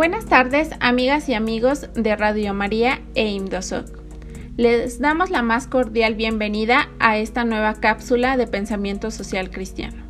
Buenas 0.00 0.24
tardes, 0.24 0.70
amigas 0.80 1.28
y 1.28 1.34
amigos 1.34 1.90
de 1.92 2.16
Radio 2.16 2.54
María 2.54 3.02
e 3.14 3.28
Imdosoc. 3.28 3.84
Les 4.56 4.98
damos 4.98 5.28
la 5.28 5.42
más 5.42 5.66
cordial 5.66 6.14
bienvenida 6.14 6.88
a 6.98 7.18
esta 7.18 7.44
nueva 7.44 7.74
cápsula 7.74 8.38
de 8.38 8.46
pensamiento 8.46 9.10
social 9.10 9.50
cristiano. 9.50 10.02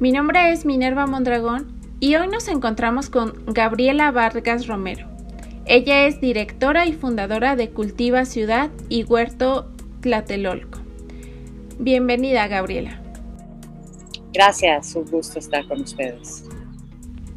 Mi 0.00 0.12
nombre 0.12 0.52
es 0.52 0.66
Minerva 0.66 1.06
Mondragón 1.06 1.80
y 1.98 2.16
hoy 2.16 2.28
nos 2.28 2.46
encontramos 2.48 3.08
con 3.08 3.42
Gabriela 3.46 4.10
Vargas 4.10 4.66
Romero. 4.66 5.08
Ella 5.64 6.04
es 6.04 6.20
directora 6.20 6.84
y 6.84 6.92
fundadora 6.92 7.56
de 7.56 7.70
Cultiva 7.70 8.26
Ciudad 8.26 8.68
y 8.90 9.04
Huerto 9.04 9.70
Tlatelolco. 10.02 10.78
Bienvenida, 11.78 12.48
Gabriela. 12.48 13.00
Gracias, 14.34 14.94
un 14.94 15.06
gusto 15.06 15.38
estar 15.38 15.66
con 15.66 15.80
ustedes. 15.80 16.44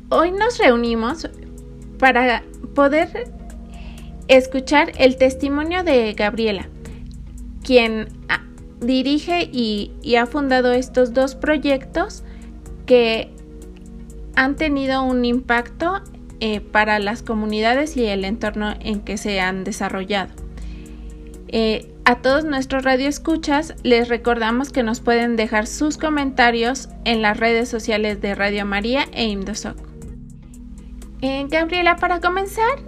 Hoy 0.10 0.32
nos 0.32 0.60
reunimos 0.60 1.30
para 2.04 2.44
poder 2.76 3.32
escuchar 4.28 4.92
el 4.98 5.16
testimonio 5.16 5.86
de 5.86 6.12
Gabriela, 6.12 6.68
quien 7.64 8.10
dirige 8.82 9.48
y, 9.50 9.94
ha 10.18 10.26
fundado 10.26 10.74
estos 10.74 11.14
dos 11.14 11.36
proyectos 11.36 12.26
que 12.86 13.30
han 14.36 14.58
tenido 14.58 15.02
un 15.04 15.24
impacto 15.24 16.02
eh, 16.42 16.60
para 16.60 17.00
las 17.00 17.24
comunidades 17.24 17.96
y 17.96 18.06
el 18.08 18.26
entorno 18.26 18.74
en 18.82 19.00
que 19.00 19.16
se 19.16 19.40
han 19.40 19.64
desarrollado. 19.64 20.34
Eh, 21.48 21.90
a 22.04 22.16
todos 22.22 22.44
nuestros 22.44 22.84
radioescuchas 22.84 23.76
les 23.84 24.10
recordamos 24.10 24.72
que 24.74 24.84
nos 24.84 25.00
pueden 25.00 25.38
dejar 25.38 25.68
sus 25.68 25.98
comentarios 25.98 26.90
en 27.06 27.22
las 27.22 27.38
redes 27.38 27.70
sociales 27.70 28.20
de 28.20 28.36
Radio 28.36 28.66
María 28.66 29.06
e 29.14 29.24
Imdosoc. 29.28 29.93
Eh, 31.24 31.48
Gabriela, 31.48 31.96
para 31.96 32.20
comenzar, 32.20 32.80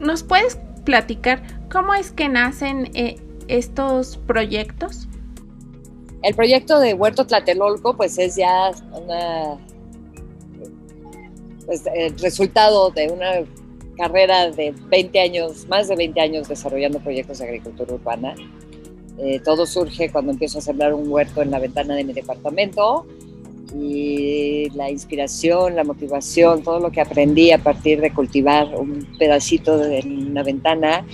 ¿nos 0.00 0.24
puedes 0.24 0.58
platicar 0.84 1.40
cómo 1.70 1.94
es 1.94 2.10
que 2.10 2.28
nacen 2.28 2.90
eh, 2.94 3.14
estos 3.46 4.16
proyectos? 4.16 5.06
El 6.22 6.34
proyecto 6.34 6.80
de 6.80 6.94
Huerto 6.94 7.28
Tlatelolco, 7.28 7.96
pues 7.96 8.18
es 8.18 8.34
ya 8.34 8.72
una, 8.90 9.56
pues, 11.64 11.84
el 11.94 12.18
resultado 12.18 12.90
de 12.90 13.08
una 13.08 13.44
carrera 13.96 14.50
de 14.50 14.74
20 14.88 15.20
años, 15.20 15.68
más 15.68 15.86
de 15.86 15.94
20 15.94 16.20
años 16.20 16.48
desarrollando 16.48 16.98
proyectos 16.98 17.38
de 17.38 17.44
agricultura 17.44 17.94
urbana. 17.94 18.34
Eh, 19.18 19.38
todo 19.44 19.64
surge 19.64 20.10
cuando 20.10 20.32
empiezo 20.32 20.58
a 20.58 20.60
sembrar 20.60 20.92
un 20.92 21.08
huerto 21.08 21.40
en 21.40 21.52
la 21.52 21.60
ventana 21.60 21.94
de 21.94 22.02
mi 22.02 22.14
departamento 22.14 23.06
y 23.74 24.70
la 24.74 24.90
inspiración, 24.90 25.76
la 25.76 25.84
motivación, 25.84 26.62
todo 26.62 26.80
lo 26.80 26.90
que 26.90 27.00
aprendí 27.00 27.50
a 27.50 27.58
partir 27.58 28.00
de 28.00 28.12
cultivar 28.12 28.74
un 28.74 29.06
pedacito 29.18 29.76
de 29.78 30.00
una 30.06 30.42
ventana, 30.42 31.04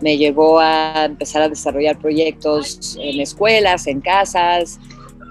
me 0.00 0.18
llevó 0.18 0.58
a 0.58 1.04
empezar 1.04 1.42
a 1.42 1.48
desarrollar 1.48 1.98
proyectos 1.98 2.98
en 3.00 3.20
escuelas, 3.20 3.86
en 3.86 4.00
casas 4.00 4.80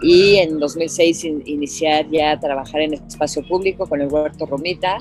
y 0.01 0.37
en 0.37 0.59
2006 0.59 1.25
iniciar 1.45 2.09
ya 2.09 2.31
a 2.31 2.39
trabajar 2.39 2.81
en 2.81 2.93
espacio 2.93 3.45
público 3.47 3.85
con 3.85 4.01
el 4.01 4.07
Huerto 4.07 4.45
Romita. 4.45 4.97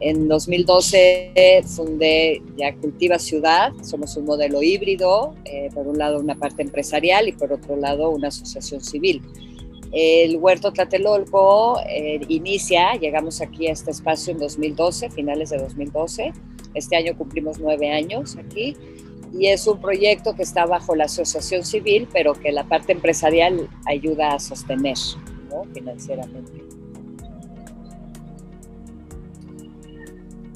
En 0.00 0.28
2012 0.28 1.62
fundé 1.64 2.42
ya 2.56 2.74
Cultiva 2.74 3.18
Ciudad, 3.18 3.72
somos 3.82 4.16
un 4.16 4.26
modelo 4.26 4.62
híbrido, 4.62 5.34
eh, 5.46 5.70
por 5.72 5.86
un 5.86 5.96
lado 5.96 6.20
una 6.20 6.34
parte 6.34 6.62
empresarial 6.62 7.26
y 7.26 7.32
por 7.32 7.52
otro 7.52 7.76
lado 7.76 8.10
una 8.10 8.28
asociación 8.28 8.82
civil. 8.82 9.22
El 9.96 10.38
Huerto 10.38 10.72
Tlatelolco 10.72 11.78
eh, 11.88 12.20
inicia, 12.26 12.94
llegamos 12.94 13.40
aquí 13.40 13.68
a 13.68 13.72
este 13.72 13.92
espacio 13.92 14.32
en 14.32 14.40
2012, 14.40 15.08
finales 15.10 15.50
de 15.50 15.58
2012. 15.58 16.32
Este 16.74 16.96
año 16.96 17.16
cumplimos 17.16 17.60
nueve 17.60 17.92
años 17.92 18.36
aquí 18.36 18.76
y 19.32 19.46
es 19.46 19.68
un 19.68 19.80
proyecto 19.80 20.34
que 20.34 20.42
está 20.42 20.66
bajo 20.66 20.96
la 20.96 21.04
asociación 21.04 21.64
civil, 21.64 22.08
pero 22.12 22.34
que 22.34 22.50
la 22.50 22.64
parte 22.64 22.90
empresarial 22.90 23.68
ayuda 23.86 24.34
a 24.34 24.40
sostener 24.40 24.96
financieramente. 25.72 26.64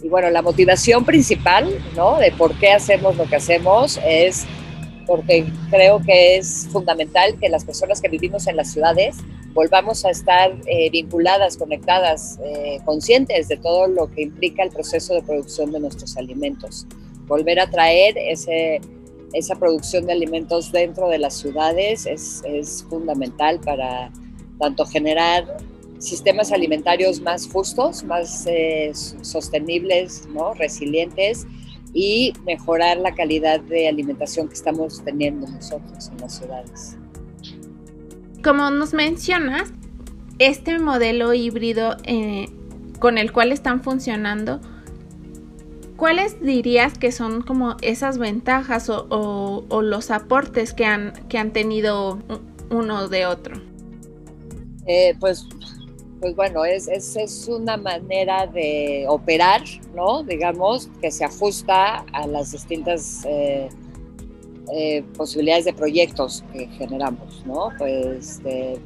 Y 0.02 0.08
bueno, 0.08 0.30
la 0.30 0.42
motivación 0.42 1.04
principal 1.04 1.72
¿no? 1.96 2.18
de 2.18 2.32
por 2.32 2.54
qué 2.58 2.72
hacemos 2.72 3.16
lo 3.16 3.26
que 3.26 3.36
hacemos 3.36 4.00
es 4.04 4.46
porque 5.08 5.46
creo 5.70 6.00
que 6.00 6.36
es 6.36 6.68
fundamental 6.70 7.38
que 7.40 7.48
las 7.48 7.64
personas 7.64 8.00
que 8.00 8.08
vivimos 8.08 8.46
en 8.46 8.56
las 8.56 8.70
ciudades 8.70 9.16
volvamos 9.54 10.04
a 10.04 10.10
estar 10.10 10.54
eh, 10.66 10.90
vinculadas, 10.90 11.56
conectadas, 11.56 12.38
eh, 12.44 12.78
conscientes 12.84 13.48
de 13.48 13.56
todo 13.56 13.88
lo 13.88 14.10
que 14.10 14.22
implica 14.22 14.62
el 14.62 14.70
proceso 14.70 15.14
de 15.14 15.22
producción 15.22 15.72
de 15.72 15.80
nuestros 15.80 16.18
alimentos. 16.18 16.86
Volver 17.26 17.58
a 17.58 17.70
traer 17.70 18.18
ese, 18.18 18.82
esa 19.32 19.56
producción 19.56 20.04
de 20.04 20.12
alimentos 20.12 20.70
dentro 20.70 21.08
de 21.08 21.18
las 21.18 21.34
ciudades 21.34 22.04
es, 22.04 22.42
es 22.44 22.84
fundamental 22.90 23.60
para 23.60 24.12
tanto 24.58 24.84
generar 24.84 25.56
sistemas 25.98 26.52
alimentarios 26.52 27.22
más 27.22 27.48
justos, 27.48 28.04
más 28.04 28.46
eh, 28.46 28.92
sostenibles, 29.22 30.28
¿no? 30.34 30.52
resilientes 30.52 31.46
y 31.92 32.32
mejorar 32.44 32.98
la 32.98 33.14
calidad 33.14 33.60
de 33.60 33.88
alimentación 33.88 34.48
que 34.48 34.54
estamos 34.54 35.02
teniendo 35.04 35.46
nosotros 35.46 36.08
en 36.08 36.18
las 36.18 36.38
ciudades. 36.38 36.96
Como 38.42 38.70
nos 38.70 38.94
mencionas, 38.94 39.72
este 40.38 40.78
modelo 40.78 41.34
híbrido 41.34 41.96
eh, 42.04 42.46
con 42.98 43.18
el 43.18 43.32
cual 43.32 43.52
están 43.52 43.82
funcionando, 43.82 44.60
¿cuáles 45.96 46.40
dirías 46.40 46.96
que 46.98 47.10
son 47.12 47.42
como 47.42 47.76
esas 47.82 48.18
ventajas 48.18 48.88
o, 48.90 49.82
los 49.82 50.10
aportes 50.10 50.72
que 50.72 50.84
han, 50.84 51.12
que 51.28 51.38
han 51.38 51.52
tenido 51.52 52.18
uno 52.70 53.08
de 53.08 53.26
otro? 53.26 53.60
Eh, 54.86 55.16
pues 55.20 55.46
pues 56.20 56.34
bueno, 56.34 56.64
es, 56.64 56.88
es, 56.88 57.48
una 57.48 57.76
manera 57.76 58.46
de 58.46 59.04
operar, 59.08 59.62
¿no? 59.94 60.22
Digamos, 60.22 60.88
que 61.00 61.10
se 61.10 61.24
ajusta 61.24 62.04
a 62.12 62.26
las 62.26 62.52
distintas 62.52 63.24
eh, 63.24 63.68
eh, 64.72 65.04
posibilidades 65.16 65.64
de 65.64 65.72
proyectos 65.72 66.44
que 66.52 66.66
generamos, 66.66 67.44
¿no? 67.46 67.70
Pues, 67.78 68.38
este, 68.38 68.78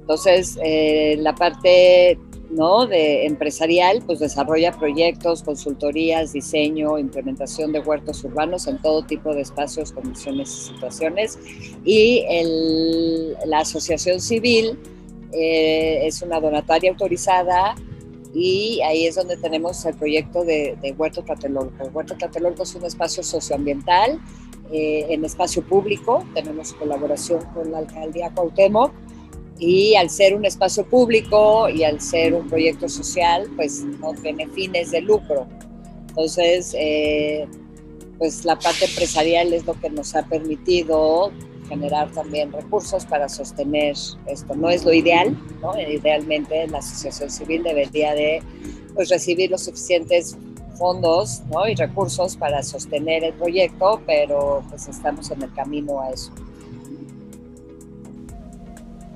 entonces, 0.00 0.58
eh, 0.62 1.16
la 1.20 1.34
parte, 1.34 2.18
¿no? 2.50 2.86
De 2.86 3.26
empresarial, 3.26 4.02
pues 4.04 4.18
desarrolla 4.18 4.72
proyectos, 4.72 5.42
consultorías, 5.42 6.32
diseño, 6.32 6.98
implementación 6.98 7.72
de 7.72 7.80
huertos 7.80 8.22
urbanos 8.24 8.66
en 8.66 8.82
todo 8.82 9.02
tipo 9.02 9.34
de 9.34 9.40
espacios, 9.42 9.92
condiciones 9.92 10.50
y 10.50 10.74
situaciones. 10.74 11.38
Y 11.84 12.24
el, 12.28 13.36
la 13.46 13.60
asociación 13.60 14.20
civil, 14.20 14.76
eh, 15.32 16.06
es 16.06 16.22
una 16.22 16.40
donataria 16.40 16.90
autorizada 16.90 17.74
y 18.34 18.80
ahí 18.82 19.06
es 19.06 19.16
donde 19.16 19.36
tenemos 19.36 19.84
el 19.84 19.94
proyecto 19.94 20.44
de, 20.44 20.76
Huerto 20.96 21.22
Tlatelolco. 21.22 21.84
Huerto 21.92 22.14
Tlatelolco 22.16 22.62
es 22.62 22.74
un 22.74 22.84
espacio 22.84 23.22
socioambiental 23.22 24.20
eh, 24.72 25.06
en 25.10 25.24
espacio 25.24 25.62
público, 25.62 26.24
tenemos 26.34 26.72
colaboración 26.74 27.44
con 27.54 27.72
la 27.72 27.78
alcaldía 27.78 28.30
Cuauhtémoc 28.30 28.92
y 29.58 29.94
al 29.96 30.08
ser 30.08 30.34
un 30.34 30.44
espacio 30.44 30.86
público 30.86 31.68
y 31.68 31.84
al 31.84 32.00
ser 32.00 32.34
un 32.34 32.48
proyecto 32.48 32.88
social, 32.88 33.50
pues 33.56 33.82
no 33.82 34.14
tiene 34.14 34.48
fines 34.48 34.92
de 34.92 35.02
lucro. 35.02 35.46
Entonces, 36.08 36.74
eh, 36.78 37.46
pues 38.18 38.44
la 38.44 38.58
parte 38.58 38.84
empresarial 38.84 39.52
es 39.52 39.66
lo 39.66 39.74
que 39.80 39.90
nos 39.90 40.14
ha 40.14 40.22
permitido 40.22 41.32
generar 41.70 42.10
también 42.10 42.52
recursos 42.52 43.06
para 43.06 43.30
sostener 43.30 43.96
esto. 44.26 44.54
No 44.54 44.68
es 44.68 44.84
lo 44.84 44.92
ideal, 44.92 45.34
¿no? 45.62 45.80
Idealmente 45.80 46.66
la 46.66 46.78
asociación 46.78 47.30
civil 47.30 47.62
debería 47.62 48.12
de 48.14 48.42
pues, 48.94 49.08
recibir 49.08 49.50
los 49.50 49.64
suficientes 49.64 50.36
fondos 50.76 51.42
¿no? 51.50 51.68
y 51.68 51.74
recursos 51.74 52.36
para 52.36 52.62
sostener 52.62 53.22
el 53.22 53.34
proyecto, 53.34 54.02
pero 54.06 54.64
pues 54.68 54.88
estamos 54.88 55.30
en 55.30 55.42
el 55.42 55.52
camino 55.52 56.00
a 56.00 56.10
eso. 56.10 56.32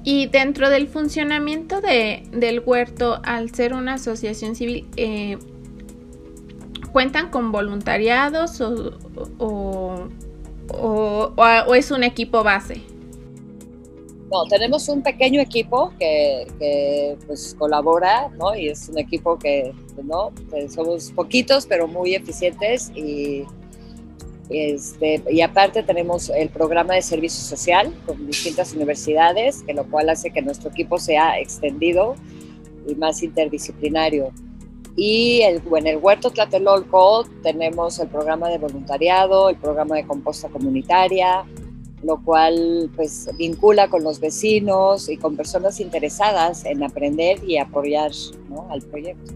Y 0.04 0.26
dentro 0.26 0.68
del 0.68 0.86
funcionamiento 0.86 1.80
de, 1.80 2.28
del 2.30 2.60
huerto, 2.60 3.20
al 3.24 3.54
ser 3.54 3.72
una 3.72 3.94
asociación 3.94 4.54
civil, 4.54 4.86
eh, 4.96 5.38
¿cuentan 6.92 7.30
con 7.30 7.50
voluntariados 7.50 8.60
o, 8.60 8.98
o, 9.38 10.08
es 11.74 11.90
un 11.90 12.04
equipo 12.04 12.42
base? 12.42 12.80
No, 14.30 14.44
tenemos 14.48 14.88
un 14.88 15.02
pequeño 15.02 15.40
equipo 15.40 15.92
que, 15.98 17.16
pues 17.26 17.54
colabora, 17.58 18.30
¿no? 18.38 18.54
Y 18.54 18.68
es 18.68 18.88
un 18.88 18.98
equipo 18.98 19.38
que, 19.38 19.72
¿no? 20.02 20.32
somos 20.68 21.12
poquitos, 21.12 21.66
pero 21.66 21.86
muy 21.86 22.14
eficientes 22.14 22.90
y, 22.96 23.44
este, 24.50 25.22
y 25.30 25.40
aparte 25.40 25.82
tenemos 25.82 26.30
el 26.30 26.48
programa 26.48 26.94
de 26.94 27.02
servicio 27.02 27.44
social 27.44 27.94
con 28.06 28.26
distintas 28.26 28.72
universidades, 28.72 29.62
que 29.62 29.72
lo 29.72 29.84
cual 29.88 30.08
hace 30.08 30.30
que 30.30 30.42
nuestro 30.42 30.70
equipo 30.70 30.98
sea 30.98 31.38
extendido 31.38 32.16
y 32.86 32.94
más 32.94 33.22
interdisciplinario. 33.22 34.32
Y 34.96 35.42
el, 35.42 35.62
en 35.76 35.86
el 35.86 35.96
Huerto 35.96 36.30
Tlatelolco 36.30 37.26
tenemos 37.42 37.98
el 37.98 38.08
programa 38.08 38.48
de 38.48 38.58
voluntariado, 38.58 39.48
el 39.50 39.56
programa 39.56 39.96
de 39.96 40.06
composta 40.06 40.48
comunitaria, 40.48 41.44
lo 42.04 42.22
cual 42.22 42.90
pues 42.94 43.28
vincula 43.36 43.88
con 43.88 44.04
los 44.04 44.20
vecinos 44.20 45.08
y 45.08 45.16
con 45.16 45.36
personas 45.36 45.80
interesadas 45.80 46.64
en 46.64 46.82
aprender 46.84 47.42
y 47.44 47.58
apoyar 47.58 48.12
al 48.70 48.82
proyecto. 48.82 49.32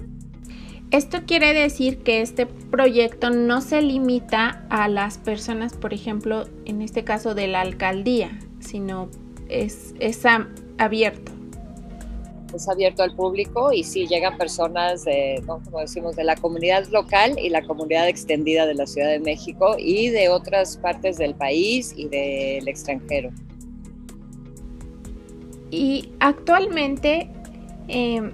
Esto 0.91 1.19
quiere 1.27 1.53
decir 1.53 1.99
que 1.99 2.23
este 2.23 2.47
proyecto 2.47 3.31
no 3.31 3.61
se 3.61 3.83
limita 3.83 4.65
a 4.71 4.89
las 4.89 5.19
personas, 5.19 5.75
por 5.75 5.93
ejemplo, 5.93 6.45
en 6.65 6.81
este 6.83 7.05
caso 7.05 7.35
de 7.35 7.47
la 7.47 7.61
alcaldía, 7.61 8.39
sino 8.61 9.11
es, 9.49 9.95
es 9.99 10.23
abierto 10.79 11.38
es 12.55 12.69
abierto 12.69 13.03
al 13.03 13.15
público 13.15 13.73
y 13.73 13.85
sí 13.85 14.07
llegan 14.07 14.37
personas, 14.37 15.05
de, 15.05 15.43
como 15.47 15.81
decimos, 15.81 16.17
de 16.17 16.25
la 16.25 16.37
comunidad 16.37 16.87
local 16.89 17.39
y 17.39 17.51
la 17.51 17.63
comunidad 17.63 18.09
extendida 18.09 18.67
de 18.67 18.75
la 18.75 18.87
Ciudad 18.87 19.09
de 19.09 19.21
México 19.21 19.77
y 19.79 20.09
de 20.09 20.29
otras 20.29 20.77
partes 20.77 21.19
del 21.19 21.35
país 21.35 21.93
y 21.97 22.09
del 22.09 22.67
extranjero. 22.69 23.31
Y 25.71 26.11
actualmente, 26.21 27.31
em, 27.89 28.33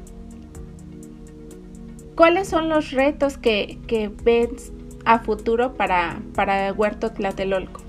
¿cuáles 2.15 2.49
son 2.49 2.69
los 2.69 2.93
retos 2.93 3.37
que, 3.37 3.79
que 3.89 4.09
ves 4.09 4.73
a 5.05 5.19
futuro 5.19 5.75
para, 5.75 6.23
para 6.35 6.73
Huerto 6.73 7.11
Tlatelolco? 7.11 7.83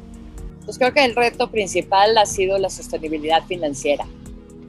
Pues 0.65 0.79
creo 0.79 0.93
que 0.93 1.05
el 1.05 1.15
reto 1.15 1.51
principal 1.51 2.17
ha 2.17 2.25
sido 2.25 2.57
la 2.57 2.71
sostenibilidad 2.71 3.43
financiera 3.43 4.05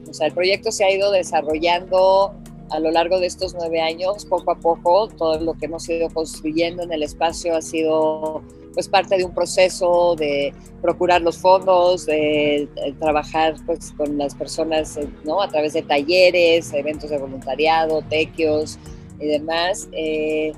o 0.09 0.13
sea, 0.13 0.27
el 0.27 0.33
proyecto 0.33 0.71
se 0.71 0.83
ha 0.83 0.91
ido 0.91 1.11
desarrollando 1.11 2.33
a 2.69 2.79
lo 2.79 2.91
largo 2.91 3.19
de 3.19 3.27
estos 3.27 3.53
nueve 3.53 3.81
años, 3.81 4.25
poco 4.25 4.51
a 4.51 4.55
poco, 4.55 5.07
todo 5.07 5.39
lo 5.39 5.53
que 5.53 5.65
hemos 5.65 5.87
ido 5.89 6.09
construyendo 6.09 6.83
en 6.83 6.91
el 6.91 7.03
espacio 7.03 7.55
ha 7.55 7.61
sido 7.61 8.41
pues 8.73 8.87
parte 8.87 9.17
de 9.17 9.23
un 9.23 9.33
proceso 9.33 10.15
de 10.15 10.53
procurar 10.83 11.21
los 11.21 11.39
fondos, 11.39 12.05
de, 12.05 12.67
trabajar 12.99 13.55
pues 13.65 13.91
con 13.97 14.17
las 14.19 14.35
personas, 14.35 14.99
¿no? 15.23 15.41
A 15.41 15.47
través 15.47 15.73
de 15.73 15.81
talleres, 15.81 16.71
eventos 16.73 17.09
de 17.09 17.17
voluntariado, 17.17 18.03
tequios 18.03 18.77
y 19.19 19.25
demás. 19.25 19.89
Eh, 19.93 20.53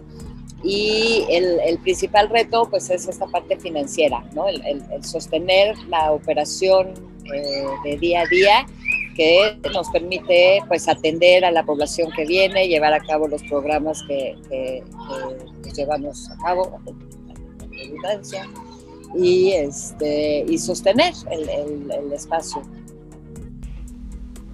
y 0.64 1.26
el, 1.30 1.80
principal 1.80 2.28
reto 2.30 2.68
pues 2.70 2.90
es 2.90 3.08
esta 3.08 3.26
parte 3.28 3.58
financiera, 3.58 4.22
¿no? 4.34 4.50
El, 4.50 4.84
sostener 5.02 5.78
la 5.88 6.12
operación 6.12 6.90
eh, 7.34 7.64
de 7.86 7.98
día 7.98 8.24
a 8.24 8.28
día 8.28 8.66
que 9.20 9.60
nos 9.74 9.90
permite 9.90 10.62
pues 10.70 10.88
atender 10.88 11.44
a 11.44 11.52
la 11.52 11.66
población 11.66 12.10
que 12.16 12.26
viene, 12.26 12.70
llevar 12.70 12.94
a 12.94 13.02
cabo 13.02 13.28
los 13.28 13.44
programas 13.44 14.02
que, 14.04 14.38
llevamos 15.76 16.30
a 16.32 16.38
cabo, 16.38 16.80
y, 19.18 19.52
este, 19.52 20.46
y 20.48 20.58
sostener 20.58 21.14
el, 21.32 22.14
espacio. 22.14 22.62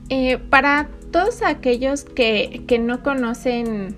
Eh, 0.09 0.39
para 0.49 0.89
todos 1.11 1.43
aquellos 1.43 2.03
que, 2.03 2.63
que, 2.67 2.79
no 2.79 3.03
conocen 3.03 3.95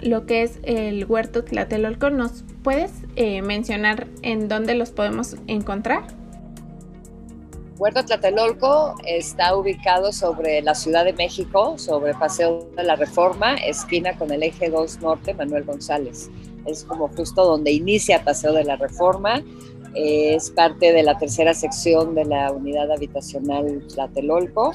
lo 0.00 0.24
que 0.24 0.44
es 0.44 0.60
el 0.62 1.04
huerto 1.04 1.44
Tlatelolco, 1.44 2.08
¿nos 2.08 2.44
puedes 2.62 2.90
eh, 3.16 3.42
mencionar 3.42 4.06
en 4.22 4.48
dónde 4.48 4.74
los 4.74 4.92
podemos 4.92 5.36
encontrar? 5.46 6.23
Huerto 7.76 8.04
Tlatelolco 8.04 8.94
está 9.04 9.56
ubicado 9.56 10.12
sobre 10.12 10.62
la 10.62 10.76
Ciudad 10.76 11.04
de 11.04 11.12
México, 11.12 11.76
sobre 11.76 12.14
Paseo 12.14 12.68
de 12.76 12.84
la 12.84 12.94
Reforma, 12.94 13.56
esquina 13.56 14.16
con 14.16 14.30
el 14.30 14.44
eje 14.44 14.70
2 14.70 15.00
Norte, 15.00 15.34
Manuel 15.34 15.64
González. 15.64 16.30
Es 16.66 16.84
como 16.84 17.08
justo 17.08 17.44
donde 17.44 17.72
inicia 17.72 18.22
Paseo 18.22 18.52
de 18.52 18.62
la 18.62 18.76
Reforma. 18.76 19.42
Es 19.92 20.50
parte 20.50 20.92
de 20.92 21.02
la 21.02 21.18
tercera 21.18 21.52
sección 21.52 22.14
de 22.14 22.26
la 22.26 22.52
unidad 22.52 22.92
habitacional 22.92 23.84
Tlatelolco. 23.88 24.72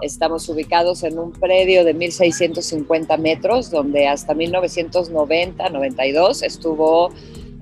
Estamos 0.00 0.48
ubicados 0.48 1.02
en 1.02 1.18
un 1.18 1.32
predio 1.32 1.84
de 1.84 1.94
1.650 1.94 3.18
metros, 3.18 3.70
donde 3.70 4.08
hasta 4.08 4.34
1990-92 4.34 6.42
estuvo 6.42 7.10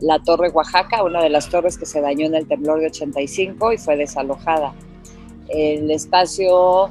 la 0.00 0.22
Torre 0.22 0.50
Oaxaca, 0.50 1.02
una 1.02 1.22
de 1.22 1.30
las 1.30 1.48
torres 1.48 1.78
que 1.78 1.86
se 1.86 2.00
dañó 2.00 2.26
en 2.26 2.34
el 2.34 2.46
temblor 2.46 2.80
de 2.80 2.86
85 2.86 3.72
y 3.72 3.78
fue 3.78 3.96
desalojada. 3.96 4.74
El 5.48 5.90
espacio 5.90 6.90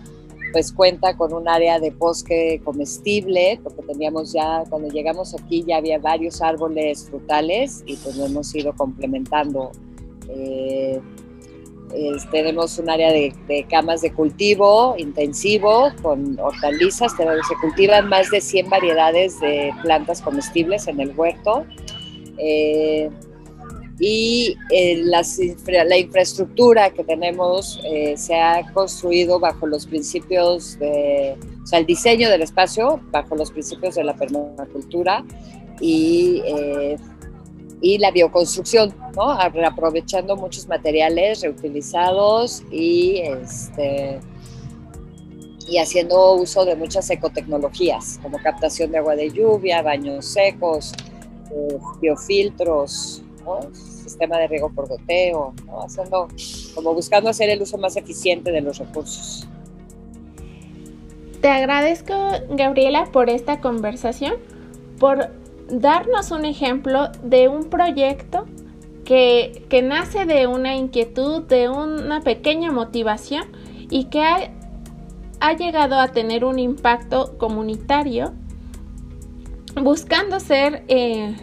pues 0.52 0.72
cuenta 0.72 1.18
con 1.18 1.34
un 1.34 1.50
área 1.50 1.80
de 1.82 1.90
bosque 1.90 2.62
comestible, 2.64 3.60
porque 3.62 3.82
teníamos 3.82 4.32
ya, 4.32 4.64
cuando 4.70 4.88
llegamos 4.88 5.36
aquí 5.36 5.66
ya 5.68 5.78
había 5.78 6.00
varios 6.00 6.42
árboles 6.42 7.10
frutales 7.10 7.84
y 7.86 7.98
pues 7.98 8.16
lo 8.16 8.26
hemos 8.26 8.56
ido 8.56 8.74
complementando. 8.74 9.74
Eh, 10.30 11.02
tenemos 12.32 12.80
un 12.80 12.90
área 12.90 13.12
de, 13.12 13.34
camas 13.70 14.02
de 14.02 14.14
cultivo 14.14 14.96
intensivo 14.98 15.92
con 16.02 16.40
hortalizas, 16.40 17.14
se 17.14 17.56
cultivan 17.62 18.10
más 18.10 18.32
de 18.32 18.42
100 18.42 18.70
variedades 18.70 19.40
de 19.40 19.74
plantas 19.82 20.22
comestibles 20.22 20.88
en 20.88 21.00
el 21.00 21.18
huerto. 21.18 21.66
Eh, 22.38 23.10
y 23.98 24.58
eh, 24.72 25.04
la 25.06 25.98
infraestructura 25.98 26.90
que 26.90 27.04
tenemos 27.04 27.80
eh, 27.86 28.16
se 28.18 28.36
ha 28.36 28.70
construido 28.74 29.40
bajo 29.40 29.68
los 29.68 29.86
principios 29.86 30.78
de, 30.80 31.38
o 31.64 31.66
sea, 31.66 31.80
el 31.80 31.86
diseño 31.86 32.30
del 32.30 32.42
espacio 32.42 33.00
bajo 33.12 33.36
los 33.36 33.52
principios 33.52 33.96
de 33.96 34.04
la 34.04 34.14
permacultura 34.14 35.24
y, 35.80 36.42
y 37.80 37.98
la 38.00 38.12
bioconstrucción, 38.12 38.94
¿no? 39.16 39.32
aprovechando 39.32 40.36
muchos 40.36 40.68
materiales 40.68 41.42
reutilizados 41.42 42.64
y, 42.72 43.20
este, 43.20 44.20
y 45.68 45.78
haciendo 45.78 46.34
uso 46.34 46.66
de 46.66 46.76
muchas 46.76 47.10
ecotecnologías, 47.10 48.20
como 48.22 48.38
captación 48.40 48.92
de 48.92 49.00
agua 49.00 49.16
de 49.16 49.30
lluvia, 49.30 49.82
baños 49.82 50.26
secos, 50.26 50.94
biofiltros, 52.02 53.24
sistema 53.72 54.38
de 54.38 54.48
riego 54.48 54.72
por 54.74 54.88
goteo, 54.88 55.54
Haciendo, 55.84 56.28
como 56.74 56.94
buscando 56.94 57.30
hacer 57.30 57.50
el 57.50 57.62
uso 57.62 57.78
más 57.78 57.96
eficiente 57.96 58.52
de 58.52 58.62
los 58.62 58.78
recursos. 58.80 59.48
Te 61.42 61.50
agradezco, 61.50 62.14
Gabriela, 62.50 63.06
por 63.12 63.30
esta 63.30 63.62
conversación, 63.62 64.36
por 65.00 65.30
darnos 65.70 66.32
un 66.32 66.46
ejemplo 66.46 67.10
de 67.24 67.48
un 67.48 67.66
proyecto 67.66 68.46
que, 69.04 69.66
que 69.70 69.82
nace 69.82 70.26
de 70.26 70.48
una 70.48 70.76
inquietud, 70.76 71.44
de 71.44 71.70
una 71.70 72.22
pequeña 72.22 72.72
motivación 72.72 73.46
y 73.90 74.06
que 74.06 74.24
ha, 74.24 74.52
ha 75.40 75.54
llegado 75.54 76.00
a 76.00 76.08
tener 76.08 76.46
un 76.46 76.58
impacto 76.58 77.38
comunitario 77.38 78.34
buscando 79.82 80.40
ser 80.40 80.84
eh, 80.88 81.36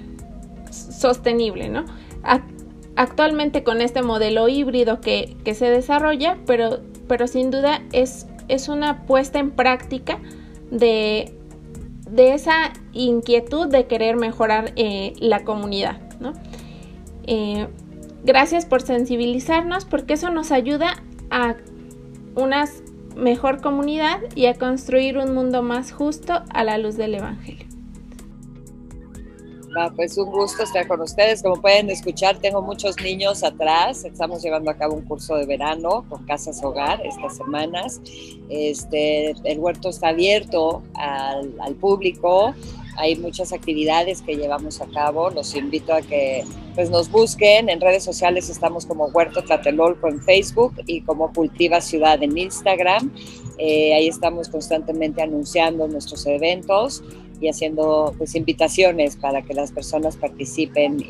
sostenible, 0.70 1.68
¿no? 1.68 1.84
Actualmente 2.94 3.64
con 3.64 3.80
este 3.80 4.02
modelo 4.02 4.48
híbrido 4.48 5.00
que, 5.00 5.36
se 5.54 5.70
desarrolla, 5.70 6.38
pero, 6.46 6.80
pero 7.08 7.26
sin 7.26 7.50
duda 7.50 7.82
es, 7.92 8.26
es 8.48 8.68
una 8.68 9.04
puesta 9.06 9.38
en 9.38 9.50
práctica 9.50 10.18
de, 10.70 11.34
de 12.10 12.34
esa 12.34 12.72
inquietud 12.92 13.68
de 13.68 13.86
querer 13.86 14.16
mejorar 14.16 14.72
eh, 14.76 15.14
la 15.18 15.44
comunidad, 15.44 16.00
¿no? 16.20 16.34
Eh, 17.24 17.68
gracias 18.24 18.66
por 18.66 18.82
sensibilizarnos 18.82 19.84
porque 19.84 20.14
eso 20.14 20.30
nos 20.30 20.52
ayuda 20.52 21.02
a 21.30 21.56
una 22.34 22.64
mejor 23.16 23.60
comunidad 23.60 24.20
y 24.34 24.46
a 24.46 24.54
construir 24.54 25.18
un 25.18 25.34
mundo 25.34 25.62
más 25.62 25.92
justo 25.92 26.42
a 26.50 26.64
la 26.64 26.78
luz 26.78 26.96
del 26.96 27.14
Evangelio. 27.14 27.71
Pues 29.96 30.18
un 30.18 30.30
gusto 30.30 30.64
estar 30.64 30.86
con 30.86 31.00
ustedes. 31.00 31.42
Como 31.42 31.60
pueden 31.60 31.88
escuchar, 31.88 32.36
tengo 32.38 32.60
muchos 32.60 32.96
niños 33.02 33.42
atrás. 33.42 34.04
Estamos 34.04 34.42
llevando 34.42 34.70
a 34.70 34.74
cabo 34.74 34.94
un 34.94 35.02
curso 35.02 35.34
de 35.36 35.46
verano 35.46 36.04
con 36.08 36.24
Casas 36.26 36.62
Hogar 36.62 37.00
estas 37.06 37.38
semanas. 37.38 38.00
Este, 38.50 39.30
el 39.44 39.58
huerto 39.58 39.88
está 39.88 40.08
abierto 40.08 40.82
al, 40.94 41.54
al 41.60 41.74
público. 41.74 42.54
Hay 42.98 43.16
muchas 43.16 43.54
actividades 43.54 44.20
que 44.20 44.36
llevamos 44.36 44.82
a 44.82 44.86
cabo. 44.86 45.30
Los 45.30 45.54
invito 45.54 45.94
a 45.94 46.02
que 46.02 46.44
pues, 46.74 46.90
nos 46.90 47.10
busquen. 47.10 47.70
En 47.70 47.80
redes 47.80 48.04
sociales 48.04 48.50
estamos 48.50 48.84
como 48.84 49.06
Huerto 49.06 49.42
Tlatelolco 49.42 50.06
en 50.08 50.20
Facebook 50.20 50.74
y 50.86 51.00
como 51.00 51.32
Cultiva 51.32 51.80
Ciudad 51.80 52.22
en 52.22 52.36
Instagram. 52.36 53.10
Eh, 53.56 53.94
ahí 53.94 54.08
estamos 54.08 54.50
constantemente 54.50 55.22
anunciando 55.22 55.88
nuestros 55.88 56.26
eventos 56.26 57.02
y 57.42 57.48
haciendo 57.48 58.14
pues 58.16 58.34
invitaciones 58.34 59.16
para 59.16 59.42
que 59.42 59.52
las 59.52 59.72
personas 59.72 60.16
participen 60.16 61.00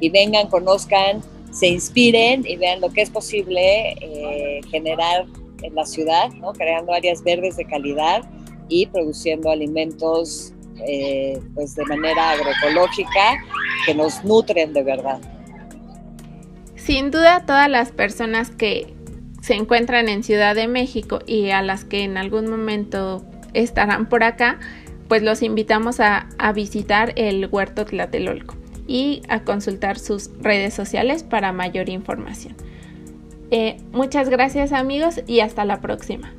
y, 0.00 0.08
vengan, 0.10 0.46
conozcan, 0.48 1.22
se 1.50 1.66
inspiren 1.66 2.44
y 2.46 2.56
vean 2.56 2.80
lo 2.80 2.90
que 2.90 3.02
es 3.02 3.10
posible 3.10 3.92
eh, 4.00 4.60
generar 4.70 5.26
en 5.62 5.74
la 5.74 5.84
ciudad, 5.84 6.30
¿no? 6.34 6.52
creando 6.52 6.92
áreas 6.92 7.24
verdes 7.24 7.56
de 7.56 7.64
calidad 7.64 8.22
y 8.68 8.86
produciendo 8.86 9.50
alimentos 9.50 10.52
eh, 10.86 11.40
pues 11.54 11.74
de 11.74 11.84
manera 11.86 12.32
agroecológica 12.32 13.38
que 13.84 13.94
nos 13.94 14.22
nutren 14.24 14.72
de 14.72 14.82
verdad. 14.82 15.20
Sin 16.76 17.10
duda 17.10 17.44
todas 17.46 17.68
las 17.68 17.90
personas 17.90 18.50
que 18.50 18.94
se 19.40 19.54
encuentran 19.54 20.08
en 20.08 20.22
Ciudad 20.22 20.54
de 20.54 20.68
México 20.68 21.20
y 21.26 21.50
a 21.50 21.62
las 21.62 21.84
que 21.84 22.04
en 22.04 22.16
algún 22.16 22.48
momento 22.48 23.24
estarán 23.54 24.08
por 24.08 24.22
acá, 24.22 24.58
pues 25.08 25.22
los 25.22 25.42
invitamos 25.42 26.00
a, 26.00 26.28
visitar 26.54 27.12
el 27.16 27.48
Huerto 27.50 27.84
Tlatelolco 27.84 28.56
y 28.86 29.22
a 29.28 29.42
consultar 29.42 29.98
sus 29.98 30.30
redes 30.40 30.74
sociales 30.74 31.22
para 31.22 31.52
mayor 31.52 31.88
información. 31.88 32.54
Eh, 33.50 33.76
muchas 33.92 34.28
gracias 34.28 34.72
amigos 34.72 35.20
y 35.26 35.40
hasta 35.40 35.64
la 35.64 35.80
próxima. 35.80 36.32